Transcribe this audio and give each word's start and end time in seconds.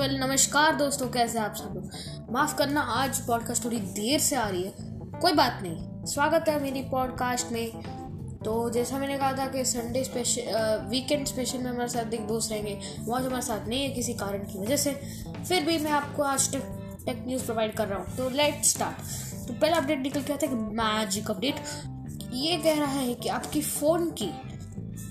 Well 0.00 0.14
नमस्कार 0.16 0.76
दोस्तों, 0.76 1.06
कैसे 1.08 1.38
आप 1.38 1.54
सब 1.54 1.72
लोग? 1.74 2.32
माफ़ 2.32 2.54
करना, 2.56 2.80
आज 2.80 3.18
पॉडकास्ट 3.20 3.64
थोड़ी 3.64 3.78
देर 3.78 4.20
से 4.20 4.36
आ 4.36 4.48
रही 4.48 4.62
है। 4.62 4.72
कोई 5.20 5.32
बात 5.32 5.58
नहीं। 5.62 6.04
स्वागत 6.04 6.48
है 6.48 6.62
मेरी 6.62 6.82
पॉडकास्ट 6.82 7.52
में। 7.52 8.38
तो 8.44 8.70
जैसा 8.70 8.98
मैंने 8.98 9.18
कहा 9.18 9.32
था 9.32 9.46
कि 9.46 9.64
संडे 9.64 10.04
स्पेशल 10.04 10.86
वीकेंड 10.90 11.26
स्पेशल 11.26 11.58
में 11.58 11.70
हमारे 11.70 11.88
साथ 11.88 12.14
एक 12.14 12.26
दोस्त 12.26 12.52
रहेंगे। 12.52 12.78
वो 13.00 13.14
आज 13.14 13.26
हमारे 13.26 13.42
साथ 13.42 13.68
नहीं 13.68 13.82
है, 13.82 13.90
किसी 13.94 14.12
कारण 14.14 14.44
की 14.44 14.58
वजह 14.58 14.76
से। 14.76 14.92
फिर 15.48 15.64
भी 15.64 15.78
मैं 15.78 15.90
आपको 15.90 16.22
आज 16.22 16.50
टेक 16.52 16.62
टेक 17.06 17.22
न्यूज़ 17.26 17.44
प्रोवाइड 17.44 17.76
कर 17.76 17.88
रहा 17.88 17.98
हूँ। 17.98 18.16
तो 18.16 18.28
लेट 18.30 18.64
स्टार्ट 18.64 19.46
तो 19.48 19.54
पहला 19.54 19.76
अपडेट 19.76 19.98
निकल 19.98 20.22
के 20.22 20.32
आता 20.32 20.46
है 20.46 20.54
मैजिक 20.76 21.30
अपडेट 21.30 21.60
ये 22.34 22.56
कह 22.56 22.78
रहा 22.78 23.00
है 23.00 23.14
कि 23.14 23.28
आपकी 23.28 23.62
फ़ोन 23.62 24.10
की 24.12 24.30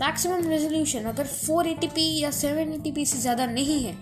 मैक्सिमम 0.00 0.48
रेजोल्यूशन 0.48 1.04
अगर 1.04 1.26
480p 1.26 2.06
या 2.20 2.30
780p 2.32 3.04
से 3.06 3.18
ज़्यादा 3.18 3.46
नहीं 3.46 3.82
है 3.82 3.96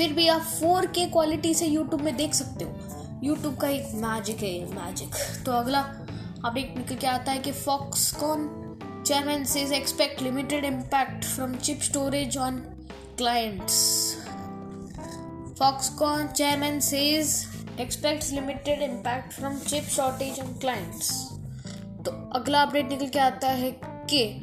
फिर 0.00 0.12
भी 0.12 0.28
आप 0.28 0.40
फोर 0.40 0.84
के 0.84 1.06
क्वालिटी 1.06 1.54
से 1.54 1.66
यूट्यूब 1.66 2.00
में 2.00 2.16
देख 2.16 2.34
सकते 2.34 2.64
हो। 2.64 2.70
यूट्यूब 3.22 3.54
का 3.54 3.68
एक 3.68 3.88
मैजिक 3.94 4.36
है 4.36 4.58
मैजिक 4.60 5.08
तो 5.46 5.52
अगला 5.52 5.84
अपडेट 6.44 6.76
निकल 6.76 6.94
के 6.94 7.06
आता 7.06 7.32
है 7.32 7.38
कि 7.38 7.52
Foxconn 7.52 8.48
chairman 9.06 9.44
says 9.44 9.72
expect 9.72 10.22
limited 10.22 10.64
impact 10.64 11.24
from 11.24 11.52
chip 11.52 11.82
storage 11.82 12.38
on 12.38 12.60
clients 13.18 14.12
Foxconn 15.58 16.26
chairman 16.26 16.80
says 16.80 17.46
expect 17.78 18.32
limited 18.32 18.82
impact 18.82 19.32
from 19.32 19.56
chip 19.56 19.84
shortage 19.90 20.40
on 20.40 20.58
clients 20.58 21.32
तो 22.06 22.30
अगला 22.32 22.62
अपडेट 22.62 22.84
निकल 22.84 23.06
के 23.06 23.18
आता 23.18 23.50
है 23.50 23.70
कि 24.08 24.38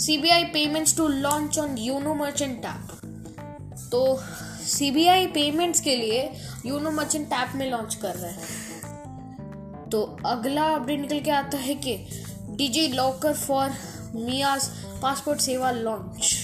CBI 0.00 0.44
payments 0.44 0.96
to 0.96 1.08
launch 1.08 1.58
on 1.58 1.78
Yono 1.78 2.14
merchant 2.14 2.64
app 2.64 2.99
तो 3.92 4.20
CBI 4.66 5.26
payment 5.26 5.74
के 5.84 5.98
लिए 6.00 6.22
यूनो 6.64 6.90
मर्चेंट 6.90 7.32
ऐप 7.32 7.54
में 7.54 7.70
लॉन्च 7.70 7.94
कर 7.94 8.14
रहे 8.14 8.30
हैं। 8.30 9.90
तो 9.92 10.16
अगला 10.24 10.64
अपडेट 10.64 11.00
निकल 11.00 11.18
के 11.18 11.30
आता 11.30 11.56
है 11.56 11.74
कि 11.74 11.96
DG 12.50 12.96
locker 12.96 13.32
for 13.32 13.68
मियाज 14.14 14.68
passport 15.02 15.40
Seva 15.40 15.70
launch 15.70 16.36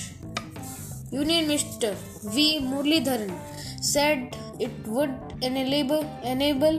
union 1.12 1.44
minister 1.44 1.94
V 2.25 2.58
Muraleedharan 2.58 3.83
said 3.83 4.34
it 4.60 4.84
would 4.86 5.10
enable 5.44 6.05
enable 6.25 6.78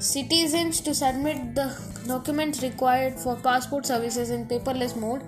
citizens 0.00 0.84
to 0.86 0.92
submit 0.92 1.36
the 1.36 1.58
documents 2.08 2.60
required 2.60 3.18
for 3.18 3.34
passport 3.34 3.86
services 3.86 4.32
in 4.32 4.44
paperless 4.44 4.96
mode 4.96 5.20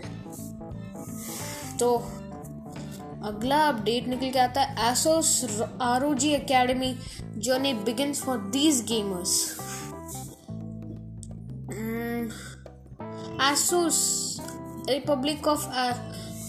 तो 1.81 2.13
अगला 3.27 3.67
अपडेट 3.67 4.07
निकल 4.09 4.31
के 4.31 4.39
आता 4.39 4.61
है 4.61 4.91
Asus 4.91 5.45
R 5.81 6.05
O 6.05 6.13
G 6.15 6.35
academy 6.35 6.93
journey 7.45 7.73
begins 7.73 8.21
for 8.21 8.37
these 8.53 8.83
gamers 8.89 9.33
Asus 13.53 13.99
republic 14.91 15.49
of 15.49 15.67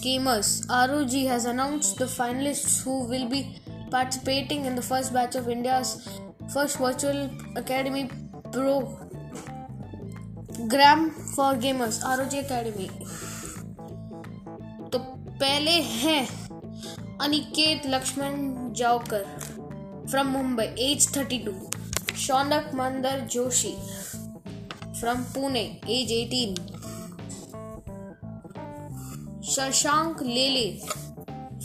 gamers 0.02 0.48
ROG 0.70 1.14
has 1.28 1.46
announced 1.52 1.96
the 2.00 2.06
finalists 2.10 2.74
who 2.82 2.92
will 3.12 3.24
be 3.28 3.40
participating 3.94 4.66
in 4.66 4.76
the 4.76 4.84
first 4.90 5.12
batch 5.16 5.38
of 5.40 5.48
India's 5.54 5.90
first 6.54 6.78
virtual 6.78 7.18
academy 7.62 8.04
program 8.52 9.00
for 11.34 11.48
gamers 11.64 11.98
ROG 12.16 12.36
Academy 12.44 12.88
पहले 15.40 15.70
हैं 15.70 16.37
Aniket 17.20 17.86
Laxman 17.86 18.72
Javkar 18.72 19.22
from 20.10 20.26
Mumbai 20.26 20.64
age 20.64 21.14
thirty 21.14 21.38
two 21.38 21.52
Shaunak 22.16 22.74
Mandar 22.74 23.18
Joshi 23.30 23.74
from 25.00 25.22
Pune 25.22 25.80
age 25.88 26.12
eighteen 26.12 26.54
Shashank 29.42 30.22
Lele 30.22 30.80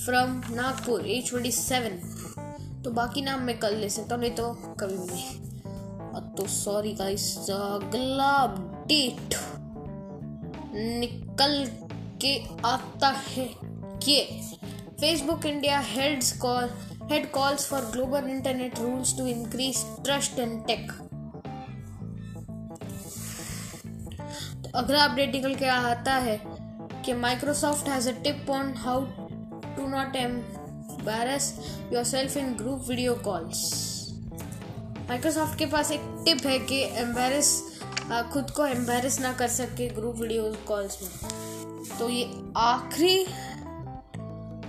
from 0.06 0.42
Nagpur 0.50 1.02
age 1.06 1.30
twenty 1.30 1.52
seven 1.52 1.98
तो 2.86 2.90
बाकी 2.90 3.22
नाम 3.22 3.40
मैं 3.40 3.58
कल 3.60 3.76
ले 3.76 3.90
सकता 3.90 4.16
हूँ, 4.16 4.24
नहीं 4.24 4.32
तो 4.32 4.76
कभी 4.80 4.98
नहीं। 4.98 6.36
तो 6.38 6.48
सॉरी 6.48 6.92
गाइस 6.92 7.50
अगला 7.50 8.30
अपडेट 8.30 9.36
निकल 10.76 11.66
के 12.22 12.46
आता 12.66 13.10
है 13.10 13.46
कि 14.94 15.02
Facebook 15.02 15.46
India 15.46 15.80
heads 15.80 16.38
call 16.38 16.70
head 17.12 17.32
calls 17.32 17.68
for 17.68 17.82
global 17.82 18.30
internet 18.30 18.80
rules 18.80 19.18
to 19.18 19.28
increase 19.28 19.78
trust 20.06 20.40
in 20.40 20.60
tech 20.60 20.92
अगला 24.76 25.04
अपडेट 25.04 25.32
निकल 25.32 25.56
के 25.56 25.66
आता 25.66 26.14
है 26.14 26.40
कि 27.06 27.14
Microsoft 27.14 27.90
has 27.90 28.10
a 28.10 28.12
tip 28.12 28.50
on 28.50 28.74
how 28.78 29.06
to 29.78 29.88
not 29.88 30.16
embarrass 30.16 31.60
yourself 31.94 32.38
in 32.38 32.54
group 32.54 32.86
video 32.90 33.16
calls 33.16 33.62
Microsoft 35.10 35.60
के 35.60 35.66
पास 35.66 35.92
एक 35.92 36.02
tip 36.26 36.48
है 36.48 36.60
कि 36.60 36.82
एम्बेरस 36.82 37.62
खुद 38.34 38.52
को 38.52 38.66
एम्बेरस 38.66 39.20
ना 39.20 39.34
कर 39.34 39.48
सके 39.48 39.88
ग्रुप 39.90 40.16
वीडियो 40.20 40.56
कॉल्स 40.68 40.98
में। 41.02 41.10
तो 42.00 42.10
ये 42.10 42.32
आखिरी 42.58 43.26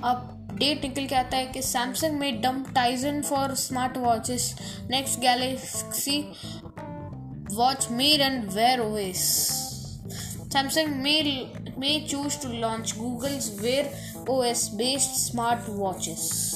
अपडेट 0.04 0.82
निकल 0.82 1.06
के 1.06 1.14
आता 1.14 1.36
है 1.36 1.46
कि 1.46 1.62
Samsung 1.62 2.12
may 2.12 2.40
dump 2.40 2.64
Tizen 2.74 3.22
for 3.22 3.54
smart 3.54 3.96
watches 3.96 4.54
next 4.90 5.20
Galaxy 5.20 6.32
watch 7.52 7.88
may 7.90 8.16
run 8.16 8.48
Wear 8.52 8.80
OS 8.80 9.24
Samsung 10.52 10.86
may 10.86 11.22
may 11.78 12.06
choose 12.10 12.42
to 12.42 12.48
launch 12.48 12.94
Google's 12.96 13.60
Wear 13.60 13.90
OS 14.28 14.70
based 14.74 15.10
smart 15.10 15.60
watches 15.68 16.54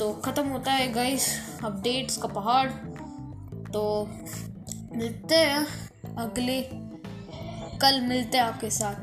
तो 0.00 0.12
ख़त्म 0.12 0.48
होता 0.48 0.72
है 0.72 0.92
गाइस 0.92 1.26
अपडेट्स 1.64 2.16
का 2.16 2.28
पहाड़. 2.28 2.70
तो 3.72 4.08
मिलते 4.92 5.36
हैं 5.36 5.66
अगले, 6.16 6.62
कल 7.78 8.00
मिलते 8.00 8.38
हैं 8.38 8.44
आपके 8.44 8.70
साथ. 8.70 8.94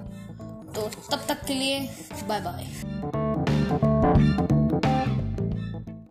तो 0.75 0.89
तब 1.11 1.25
तक 1.29 1.45
के 1.45 1.53
लिए 1.53 1.79
बाय 2.27 2.39
बाय 2.39 2.65
Bye. 3.69 4.06